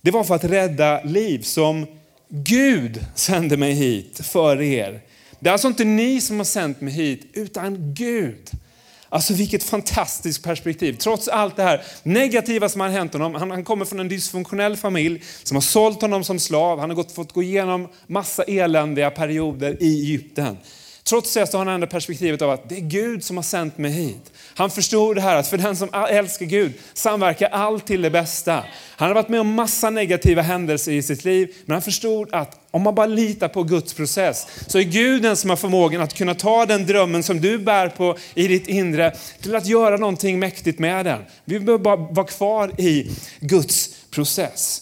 [0.05, 1.87] det var för att rädda liv som
[2.29, 5.01] Gud sände mig hit för er.
[5.39, 8.51] Det är alltså inte ni som har sänt mig hit, utan Gud.
[9.09, 10.93] Alltså vilket fantastiskt perspektiv.
[10.93, 13.35] Trots allt det här negativa som har hänt honom.
[13.35, 16.79] Han, han kommer från en dysfunktionell familj som har sålt honom som slav.
[16.79, 20.57] Han har gått, fått gå igenom massa eländiga perioder i Egypten.
[21.09, 23.77] Trots det så har han ändå perspektivet av att det är Gud som har sänt
[23.77, 24.31] mig hit.
[24.55, 28.63] Han förstod det här att för den som älskar Gud samverkar allt till det bästa.
[28.89, 32.59] Han har varit med om massa negativa händelser i sitt liv, men han förstod att
[32.71, 36.13] om man bara litar på Guds process så är Gud den som har förmågan att
[36.13, 40.39] kunna ta den drömmen som du bär på i ditt inre till att göra någonting
[40.39, 41.21] mäktigt med den.
[41.45, 44.81] Vi behöver bara vara kvar i Guds process.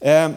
[0.00, 0.32] Ehm,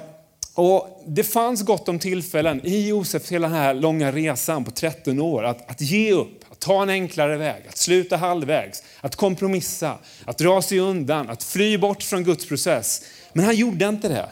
[0.55, 5.19] och det fanns gott om tillfällen i Josefs hela den här långa resan på 13
[5.19, 9.97] år att, att ge upp, att ta en enklare väg, att sluta halvvägs, att kompromissa,
[10.25, 13.01] att dra sig undan, att fly bort från Guds process.
[13.33, 14.29] Men han gjorde inte det.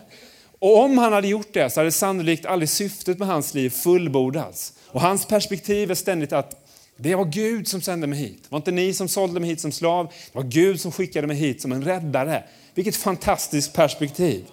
[0.60, 4.74] Och om han hade gjort det så hade sannolikt aldrig syftet med hans liv fullbordats.
[4.88, 6.66] Och hans perspektiv är ständigt att
[6.98, 8.44] det var Gud som sände mig hit.
[8.44, 10.06] Det var inte ni som sålde mig hit som slav.
[10.06, 12.44] Det var Gud som skickade mig hit som en räddare.
[12.74, 14.46] Vilket fantastiskt perspektiv.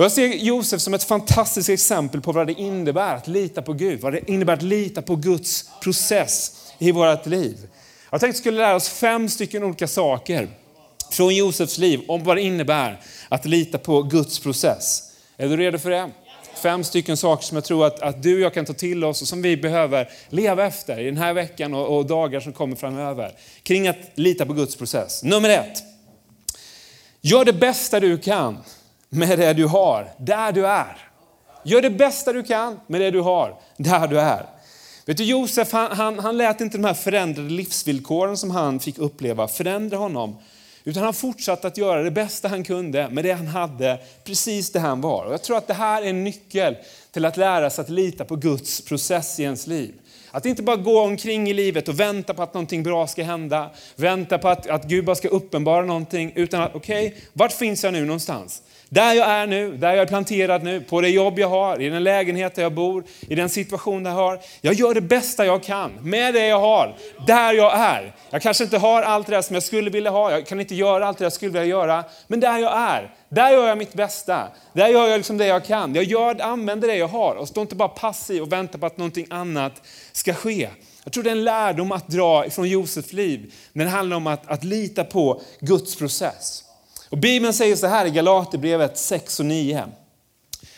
[0.00, 3.72] Och jag ser Josef som ett fantastiskt exempel på vad det innebär att lita på
[3.72, 4.00] Gud.
[4.00, 7.56] Vad det innebär att lita på Guds process i vårt liv.
[8.10, 10.48] Jag tänkte att vi skulle lära oss fem stycken olika saker
[11.10, 15.02] från Josefs liv om vad det innebär att lita på Guds process.
[15.36, 16.10] Är du redo för det?
[16.62, 19.22] Fem stycken saker som jag tror att, att du och jag kan ta till oss
[19.22, 22.76] och som vi behöver leva efter i den här veckan och, och dagar som kommer
[22.76, 23.32] framöver.
[23.62, 25.22] Kring att lita på Guds process.
[25.22, 25.82] Nummer ett.
[27.20, 28.58] Gör det bästa du kan
[29.10, 30.96] med det du har, där du är.
[31.64, 34.46] Gör det bästa du kan med det du har, där du är.
[35.06, 38.98] Vet du, Josef han, han, han lät inte de här förändrade livsvillkoren som han fick
[38.98, 40.36] uppleva förändra honom.
[40.84, 44.80] Utan han fortsatte att göra det bästa han kunde med det han hade, precis det
[44.80, 45.24] han var.
[45.24, 46.76] Och jag tror att det här är en nyckel
[47.10, 49.94] till att lära sig att lita på Guds process i ens liv.
[50.30, 53.70] Att inte bara gå omkring i livet och vänta på att någonting bra ska hända,
[53.96, 57.84] vänta på att, att Gud bara ska uppenbara någonting, utan att okej, okay, vart finns
[57.84, 58.62] jag nu någonstans?
[58.92, 61.88] Där jag är nu, där jag är planterad nu, på det jobb jag har, i
[61.88, 64.40] den lägenhet där jag bor, i den situation jag har.
[64.60, 68.14] Jag gör det bästa jag kan med det jag har, där jag är.
[68.30, 71.06] Jag kanske inte har allt det som jag skulle vilja ha, jag kan inte göra
[71.06, 74.48] allt det jag skulle vilja göra, men där jag är, där gör jag mitt bästa.
[74.72, 75.94] Där gör jag liksom det jag kan.
[75.94, 78.96] Jag gör, använder det jag har och står inte bara passiv och väntar på att
[78.96, 80.68] någonting annat ska ske.
[81.04, 84.26] Jag tror det är en lärdom att dra från Josefs liv när det handlar om
[84.26, 86.64] att, att lita på Guds process.
[87.10, 89.84] Och Bibeln säger så här i Galaterbrevet 6 och 9.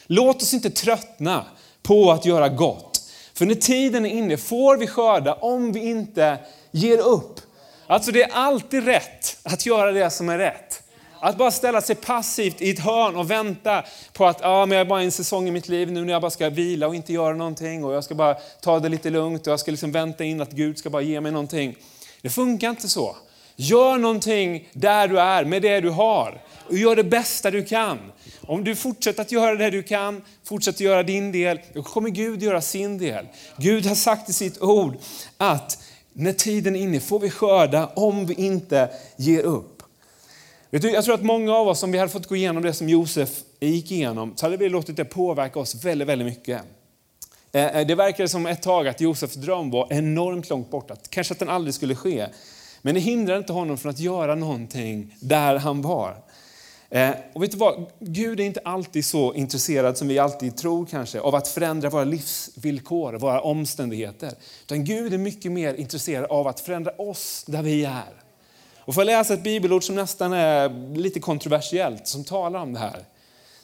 [0.06, 1.44] Låt oss inte tröttna
[1.82, 3.10] på att göra gott.
[3.34, 6.38] För när tiden är inne får vi skörda om vi inte
[6.70, 7.40] ger upp.
[7.86, 10.82] Alltså det är alltid rätt att göra det som är rätt.
[11.20, 14.86] Att bara ställa sig passivt i ett hörn och vänta på att ah, men jag
[14.86, 17.12] är bara en säsong i mitt liv nu när jag bara ska vila och inte
[17.12, 20.24] göra någonting och jag ska bara ta det lite lugnt och jag ska liksom vänta
[20.24, 21.76] in att Gud ska bara ge mig någonting.
[22.22, 23.16] Det funkar inte så.
[23.62, 27.98] Gör någonting där du är med det du har och gör det bästa du kan.
[28.40, 32.42] Om du fortsätter att göra det du kan, fortsätter göra din del, då kommer Gud
[32.42, 33.26] göra sin del.
[33.56, 34.96] Gud har sagt i sitt ord
[35.36, 35.78] att
[36.12, 39.82] när tiden är inne får vi skörda om vi inte ger upp.
[40.70, 42.72] Vet du, jag tror att många av oss, om vi hade fått gå igenom det
[42.72, 46.62] som Josef gick igenom, så hade vi låtit det påverka oss väldigt, väldigt mycket.
[47.52, 51.32] Eh, eh, det verkade som ett tag att Josefs dröm var enormt långt borta, kanske
[51.32, 52.26] att den aldrig skulle ske.
[52.82, 56.16] Men det hindrar inte honom från att göra någonting där han var.
[56.90, 57.86] Eh, och vet du vad?
[57.98, 62.04] Gud är inte alltid så intresserad som vi alltid tror kanske av att förändra våra
[62.04, 64.32] livsvillkor, våra omständigheter.
[64.62, 68.22] Utan Gud är mycket mer intresserad av att förändra oss där vi är.
[68.78, 72.78] Och får jag läsa ett bibelord som nästan är lite kontroversiellt, som talar om det
[72.78, 73.04] här.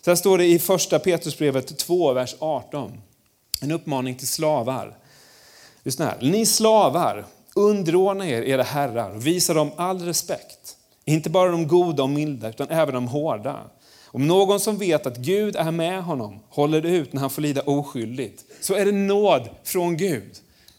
[0.00, 3.00] Så här står det i första Petrusbrevet 2, vers 18.
[3.60, 4.98] En uppmaning till slavar.
[5.82, 6.18] Lyssna här.
[6.20, 7.24] Ni slavar,
[7.58, 10.76] Underordna er era herrar och visa dem all respekt.
[11.04, 13.56] Inte bara de goda och milda, utan även de hårda.
[14.06, 17.62] Om någon som vet att Gud är med honom håller ut när han får lida
[17.62, 20.30] oskyldigt, så är det nåd från Gud.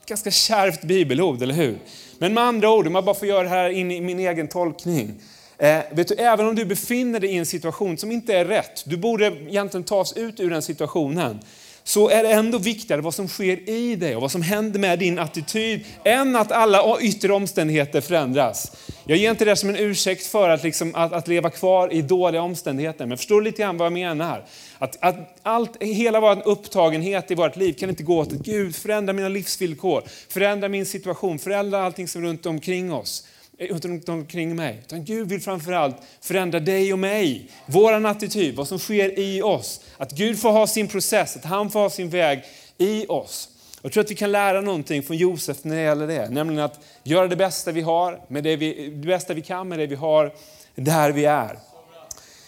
[0.02, 1.80] Ett ganska kärvt bibelord, eller hur?
[2.18, 4.48] Men med andra ord, om jag bara får göra det här in i min egen
[4.48, 5.22] tolkning.
[5.58, 8.84] Eh, vet du, även om du befinner dig i en situation som inte är rätt,
[8.86, 11.39] du borde egentligen tas ut ur den situationen,
[11.84, 15.00] så är det ändå viktigare vad som sker i dig och vad som händer med
[15.00, 18.72] din attityd än att alla yttre omständigheter förändras.
[19.06, 22.02] Jag ger inte det som en ursäkt för att, liksom, att, att leva kvar i
[22.02, 24.46] dåliga omständigheter, men förstår lite grann vad jag menar.
[24.78, 28.76] Att, att allt, hela vår upptagenhet i vårt liv kan inte gå åt att Gud,
[28.76, 33.24] förändra mina livsvillkor, förändra min situation, förändra allting som är runt omkring oss
[33.60, 34.82] Eh, runt omkring mig.
[34.86, 39.82] Utan Gud vill framförallt förändra dig och mig, vår attityd, vad som sker i oss.
[39.98, 42.43] Att Gud får ha sin process, att han får ha sin väg
[42.78, 43.50] i oss.
[43.82, 46.80] Jag tror att vi kan lära någonting från Josef när det gäller det, nämligen att
[47.04, 49.95] göra det bästa vi har, med det, vi, det bästa vi kan med det vi
[49.95, 50.34] har,
[50.76, 51.60] där vi är.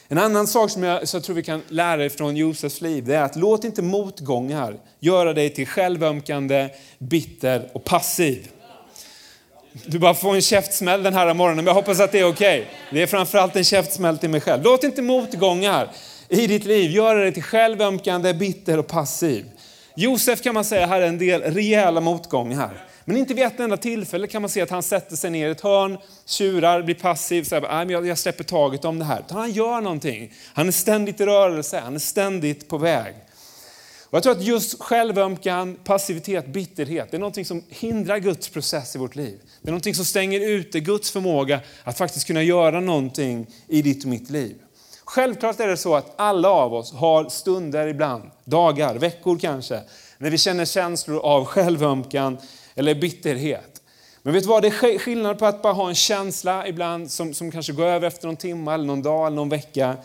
[0.08, 3.24] En annan sak som jag, jag tror vi kan lära från Josefs liv, det är
[3.24, 8.48] att låt inte motgångar göra dig till självömkande, bitter och passiv.
[9.86, 12.60] Du bara får en käftsmäll den här morgonen, men jag hoppas att det är okej.
[12.60, 12.74] Okay.
[12.92, 14.64] Det är framförallt en käftsmäll till mig själv.
[14.64, 15.90] Låt inte motgångar
[16.30, 19.46] i ditt liv göra dig till självömkande, bitter och passiv.
[19.96, 22.86] Josef kan man säga hade en del rejäla motgångar.
[23.06, 25.52] Men inte vid ett enda tillfälle kan man se att han sätter sig ner i
[25.52, 29.24] ett hörn, tjurar, blir passiv, säger jag släpper taget om det här.
[29.30, 30.34] Han gör någonting.
[30.54, 33.16] Han är ständigt i rörelse, han är ständigt på väg.
[34.12, 38.96] Och jag tror att just självömkan, passivitet, bitterhet, det är något som hindrar Guds process
[38.96, 39.40] i vårt liv.
[39.62, 44.04] Det är något som stänger ute Guds förmåga att faktiskt kunna göra någonting i ditt
[44.04, 44.56] och mitt liv.
[45.06, 49.82] Självklart är det så att alla av oss har stunder ibland, dagar, veckor kanske,
[50.18, 52.38] när vi känner känslor av självömkan
[52.76, 53.82] eller bitterhet.
[54.24, 57.34] Men vet du vad, det är skillnad på att bara ha en känsla ibland som,
[57.34, 59.98] som kanske går över efter någon timme, eller någon dag eller någon vecka,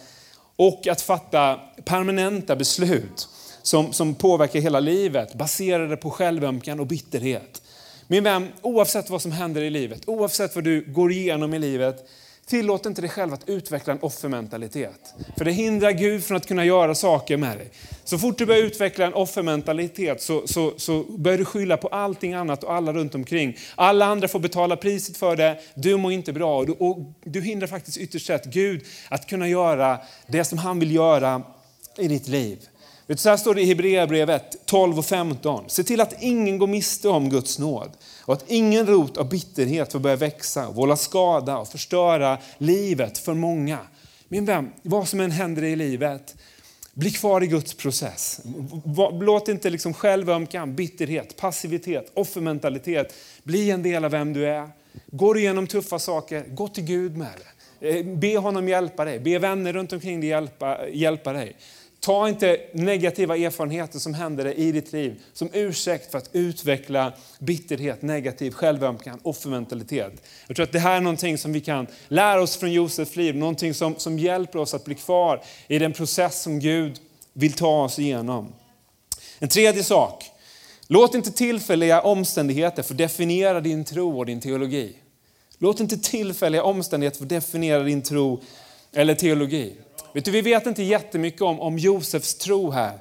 [0.57, 3.29] och att fatta permanenta beslut
[3.67, 7.63] som, som påverkar hela livet, baserade på självömkan och bitterhet.
[8.07, 12.09] Min vän, oavsett vad som händer i livet, oavsett vad du går igenom i livet,
[12.47, 15.15] tillåt inte dig själv att utveckla en offermentalitet.
[15.37, 17.71] För det hindrar Gud från att kunna göra saker med dig.
[18.05, 22.35] Så fort du börjar utveckla en offermentalitet så, så, så börjar du skylla på allting
[22.35, 23.57] annat och alla runt omkring.
[23.75, 26.59] Alla andra får betala priset för det, du mår inte bra.
[26.59, 30.79] Och du, och du hindrar faktiskt ytterst sett Gud att kunna göra det som han
[30.79, 31.43] vill göra
[31.99, 32.59] i ditt liv.
[33.14, 35.64] Så här står det i Hebreerbrevet 12 och 15.
[35.66, 37.90] Se till att ingen går miste om Guds nåd
[38.23, 43.19] och att ingen rot av bitterhet får börja växa, och vålla skada och förstöra livet
[43.19, 43.79] för många.
[44.29, 46.35] Min vän, vad som än händer i livet,
[46.95, 48.40] bli kvar i Guds process.
[49.21, 54.69] Låt inte liksom självömkan, bitterhet, passivitet, offermentalitet bli en del av vem du är.
[55.07, 57.99] Går du igenom tuffa saker, gå till Gud med det.
[57.99, 61.57] Eh, be honom hjälpa dig, be vänner runt omkring dig hjälpa, hjälpa dig.
[62.07, 68.03] Ta inte negativa erfarenheter som händer i ditt liv som ursäkt för att utveckla bitterhet,
[68.03, 70.12] negativ självömkan, offermentalitet.
[70.47, 73.37] Jag tror att det här är någonting som vi kan lära oss från Josefs liv,
[73.37, 77.01] någonting som, som hjälper oss att bli kvar i den process som Gud
[77.33, 78.53] vill ta oss igenom.
[79.38, 80.25] En tredje sak,
[80.87, 84.97] låt inte tillfälliga omständigheter få definiera din tro och din teologi.
[85.59, 88.40] Låt inte tillfälliga omständigheter få definiera din tro
[88.92, 89.77] eller teologi.
[90.17, 92.99] Vet du, vi vet inte jättemycket om, om Josefs tro här.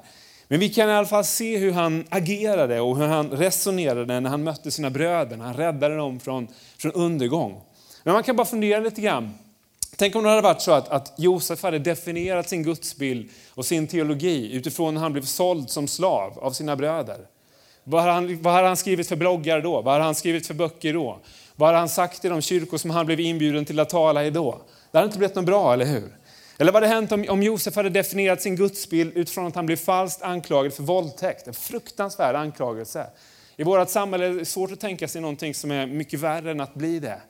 [0.48, 4.30] Men vi kan i alla fall se hur han agerade och hur han resonerade när
[4.30, 6.48] han mötte sina bröder, när han räddade dem från,
[6.78, 7.60] från undergång.
[8.02, 9.34] Men man kan bara fundera lite grann.
[9.96, 13.86] Tänk om det hade varit så att, att Josef hade definierat sin gudsbild och sin
[13.86, 17.18] teologi utifrån när han blev såld som slav av sina bröder.
[17.84, 19.82] Vad hade han, vad hade han skrivit för bloggar då?
[19.82, 21.18] Vad hade han skrivit för böcker då?
[21.54, 24.30] Vad hade han sagt i de kyrkor som han blev inbjuden till att tala i
[24.30, 24.60] då?
[24.90, 26.12] Det hade inte blivit något bra, eller hur?
[26.58, 29.76] Eller vad hade hänt om, om Josef hade definierat sin gudsbild utifrån att han blev
[29.76, 31.46] falskt anklagad för våldtäkt?
[31.46, 33.06] En fruktansvärd anklagelse.
[33.56, 36.60] I vårt samhälle är det svårt att tänka sig någonting som är mycket värre än
[36.60, 37.20] att bli det.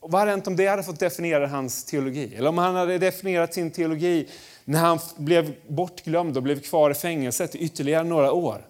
[0.00, 2.34] Och vad hade hänt om det hade fått definiera hans teologi?
[2.36, 4.28] Eller om han hade definierat sin teologi
[4.64, 8.66] när han blev bortglömd och blev kvar i fängelset i ytterligare några år?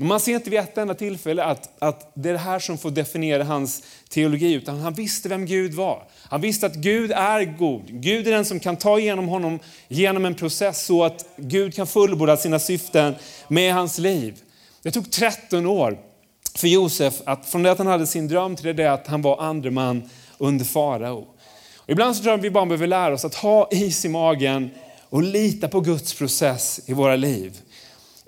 [0.00, 2.78] Men man ser inte vid ett enda tillfälle att, att det är det här som
[2.78, 6.02] får definiera hans teologi, utan han visste vem Gud var.
[6.22, 7.82] Han visste att Gud är god.
[7.86, 9.58] Gud är den som kan ta igenom honom
[9.88, 13.14] genom en process så att Gud kan fullborda sina syften
[13.48, 14.36] med hans liv.
[14.82, 15.98] Det tog 13 år
[16.54, 19.42] för Josef, att, från det att han hade sin dröm till det att han var
[19.42, 21.26] andre man under farao.
[21.86, 24.70] Ibland så tror jag att vi bara behöver lära oss att ha is i magen
[25.08, 27.60] och lita på Guds process i våra liv.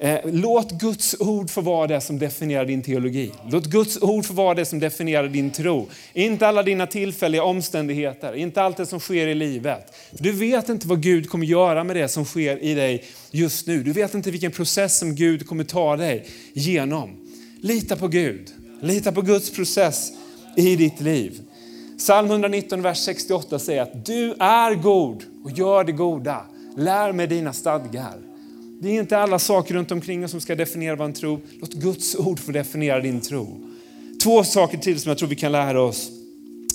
[0.03, 3.33] Eh, låt Guds ord få vara det som definierar din teologi.
[3.51, 5.89] Låt Guds ord få vara det som definierar din tro.
[6.13, 9.95] Inte alla dina tillfälliga omständigheter, inte allt det som sker i livet.
[10.11, 13.83] Du vet inte vad Gud kommer göra med det som sker i dig just nu.
[13.83, 17.11] Du vet inte vilken process som Gud kommer ta dig genom.
[17.61, 18.51] Lita på Gud.
[18.81, 20.11] Lita på Guds process
[20.57, 21.41] i ditt liv.
[21.99, 26.47] Psalm 119, vers 68 säger att du är god och gör det goda.
[26.77, 28.32] Lär mig dina stadgar.
[28.83, 31.41] Det är inte alla saker runt omkring oss som ska definiera vad en tro.
[31.61, 33.61] Låt Guds ord få definiera din tro.
[34.23, 36.11] Två saker till som jag tror vi kan lära oss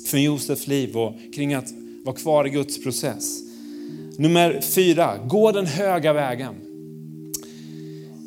[0.07, 1.73] från Josefs liv och kring att
[2.05, 3.39] vara kvar i Guds process.
[4.17, 6.55] Nummer fyra, gå den höga vägen.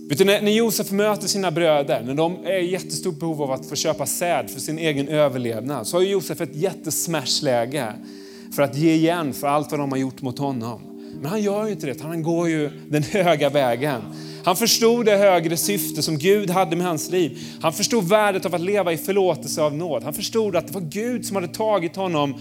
[0.09, 3.67] Vet du, när Josef möter sina bröder, när de är i jättestort behov av att
[3.67, 7.93] få köpa säd för sin egen överlevnad, så har Josef ett jättesmashläge
[8.53, 10.90] för att ge igen för allt vad de har gjort mot honom.
[11.21, 14.03] Men han gör ju inte det, han går ju den höga vägen.
[14.45, 17.39] Han förstod det högre syfte som Gud hade med hans liv.
[17.61, 20.03] Han förstod värdet av att leva i förlåtelse av nåd.
[20.03, 22.35] Han förstod att det var Gud som hade tagit honom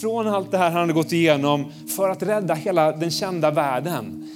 [0.00, 4.28] från allt det här han hade gått igenom för att rädda hela den kända världen.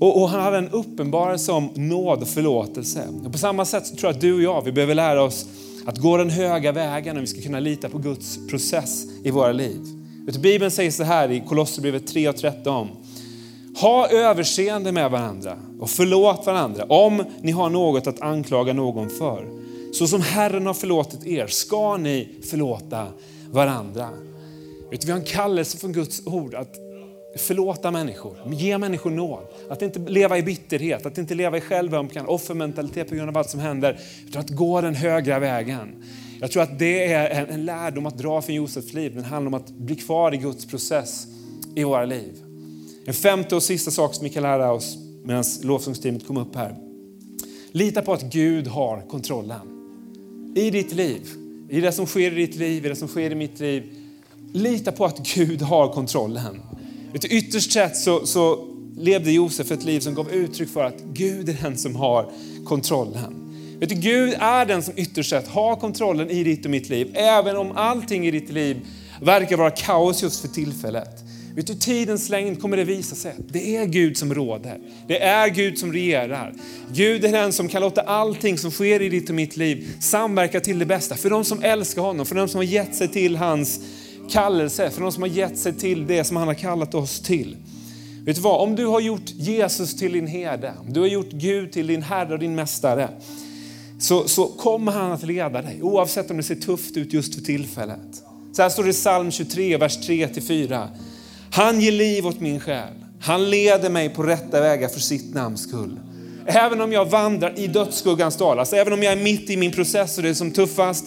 [0.00, 3.08] Och, och han hade en uppenbarelse om nåd och förlåtelse.
[3.24, 5.46] Och på samma sätt så tror jag att du och jag, vi behöver lära oss
[5.86, 9.52] att gå den höga vägen om vi ska kunna lita på Guds process i våra
[9.52, 9.80] liv.
[10.42, 12.88] Bibeln säger så här i Kolosserbrevet 3 och 13.
[13.80, 19.46] Ha överseende med varandra och förlåt varandra om ni har något att anklaga någon för.
[19.92, 23.06] Så som Herren har förlåtit er ska ni förlåta
[23.50, 24.08] varandra.
[24.90, 26.76] Vet du, vi har en kallelse från Guds ord att
[27.38, 29.42] förlåta människor, ge människor nåd.
[29.70, 33.50] Att inte leva i bitterhet, att inte leva i självömkan, offermentalitet på grund av allt
[33.50, 36.04] som händer, utan att gå den högra vägen.
[36.40, 39.14] Jag tror att det är en lärdom att dra från Josefs liv.
[39.14, 41.26] Den handlar om att bli kvar i Guds process
[41.76, 42.51] i våra liv.
[43.04, 46.76] En femte och sista sak som vi kan lära oss medan lovsångsteamet kom upp här.
[47.72, 49.60] Lita på att Gud har kontrollen.
[50.56, 51.28] I ditt liv,
[51.68, 53.82] i det som sker i ditt liv, i det som sker i mitt liv.
[54.52, 56.62] Lita på att Gud har kontrollen.
[57.24, 61.56] Ytterst sett så, så levde Josef ett liv som gav uttryck för att Gud är
[61.62, 62.30] den som har
[62.64, 63.34] kontrollen.
[63.78, 67.10] Vet du, Gud är den som ytterst sett har kontrollen i ditt och mitt liv.
[67.14, 68.86] Även om allting i ditt liv
[69.20, 71.31] verkar vara kaos just för tillfället.
[71.54, 73.34] Vet du, tidens längd kommer det visa sig.
[73.48, 74.78] Det är Gud som råder.
[75.08, 76.54] Det är Gud som regerar.
[76.92, 80.60] Gud är den som kan låta allting som sker i ditt och mitt liv samverka
[80.60, 81.14] till det bästa.
[81.14, 83.80] För de som älskar honom, för de som har gett sig till hans
[84.30, 87.56] kallelse, för de som har gett sig till det som han har kallat oss till.
[88.24, 88.60] Vet du vad?
[88.60, 92.02] Om du har gjort Jesus till din herde, om du har gjort Gud till din
[92.02, 93.08] Herre och din Mästare,
[94.00, 97.42] så, så kommer han att leda dig, oavsett om det ser tufft ut just för
[97.42, 98.22] tillfället.
[98.52, 100.88] Så här står det i psalm 23, vers 3-4.
[101.54, 102.92] Han ger liv åt min själ.
[103.20, 105.98] Han leder mig på rätta vägar för sitt namns skull.
[106.46, 109.72] Även om jag vandrar i dödsskuggans dal, alltså även om jag är mitt i min
[109.72, 111.06] process och det är som tuffast,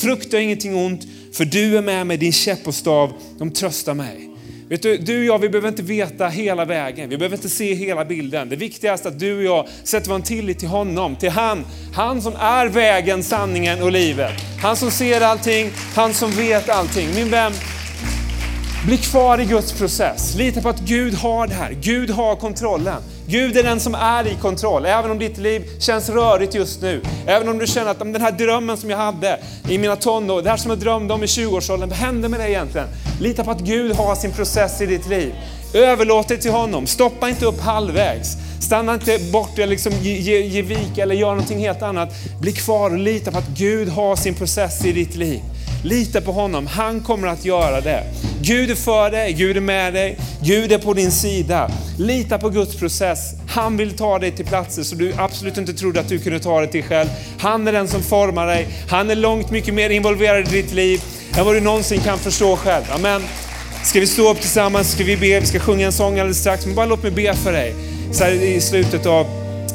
[0.00, 3.94] fruktar jag ingenting ont, för du är med mig, din käpp och stav, de tröstar
[3.94, 4.30] mig.
[4.68, 7.08] Vet du, du och jag, vi behöver inte veta hela vägen.
[7.08, 8.48] Vi behöver inte se hela bilden.
[8.48, 11.64] Det viktigaste är att du och jag sätter vår tillit till honom, till han.
[11.94, 14.32] Han som är vägen, sanningen och livet.
[14.62, 17.08] Han som ser allting, han som vet allting.
[17.14, 17.52] Min vän,
[18.86, 20.34] bli kvar i Guds process.
[20.34, 21.76] Lita på att Gud har det här.
[21.80, 23.02] Gud har kontrollen.
[23.26, 24.86] Gud är den som är i kontroll.
[24.86, 27.02] Även om ditt liv känns rörigt just nu.
[27.26, 30.50] Även om du känner att den här drömmen som jag hade i mina tonår, det
[30.50, 32.86] här som jag drömde om i 20-årsåldern, vad hände med det egentligen?
[33.20, 35.34] Lita på att Gud har sin process i ditt liv.
[35.74, 36.86] Överlåt det till honom.
[36.86, 38.28] Stoppa inte upp halvvägs.
[38.60, 42.08] Stanna inte bort eller liksom ge, ge, ge vika eller gör någonting helt annat.
[42.40, 45.40] Bli kvar och lita på att Gud har sin process i ditt liv.
[45.84, 48.02] Lita på honom, han kommer att göra det.
[48.46, 51.70] Gud är för dig, Gud är med dig, Gud är på din sida.
[51.98, 53.32] Lita på Guds process.
[53.48, 56.60] Han vill ta dig till platser som du absolut inte trodde att du kunde ta
[56.60, 57.08] dig till själv.
[57.38, 58.68] Han är den som formar dig.
[58.88, 61.02] Han är långt mycket mer involverad i ditt liv
[61.38, 62.84] än vad du någonsin kan förstå själv.
[62.90, 63.22] Amen.
[63.84, 66.66] Ska vi stå upp tillsammans, ska vi be, vi ska sjunga en sång alldeles strax,
[66.66, 67.74] men bara låt mig be för dig
[68.12, 69.26] så här i slutet av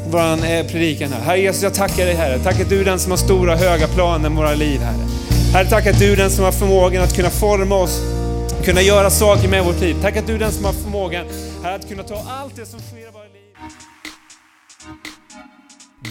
[0.10, 1.22] vår eh, predikan här.
[1.22, 2.40] Herre Jesus, jag tackar dig Herre.
[2.40, 5.08] Tack att du är den som har stora höga planer med våra liv Herre.
[5.54, 8.02] Herre, tack att du är den som har förmågan att kunna forma oss,
[8.62, 9.96] kunna göra saker med vårt liv.
[10.02, 11.26] Tack att du är den som har förmågan
[11.64, 13.56] att kunna ta allt det som sker i våra liv.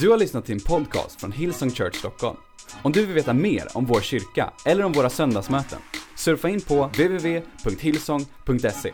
[0.01, 2.37] Du har lyssnat till en podcast från Hillsong Church Stockholm.
[2.83, 5.79] Om du vill veta mer om vår kyrka eller om våra söndagsmöten,
[6.17, 8.91] surfa in på www.hillsong.se.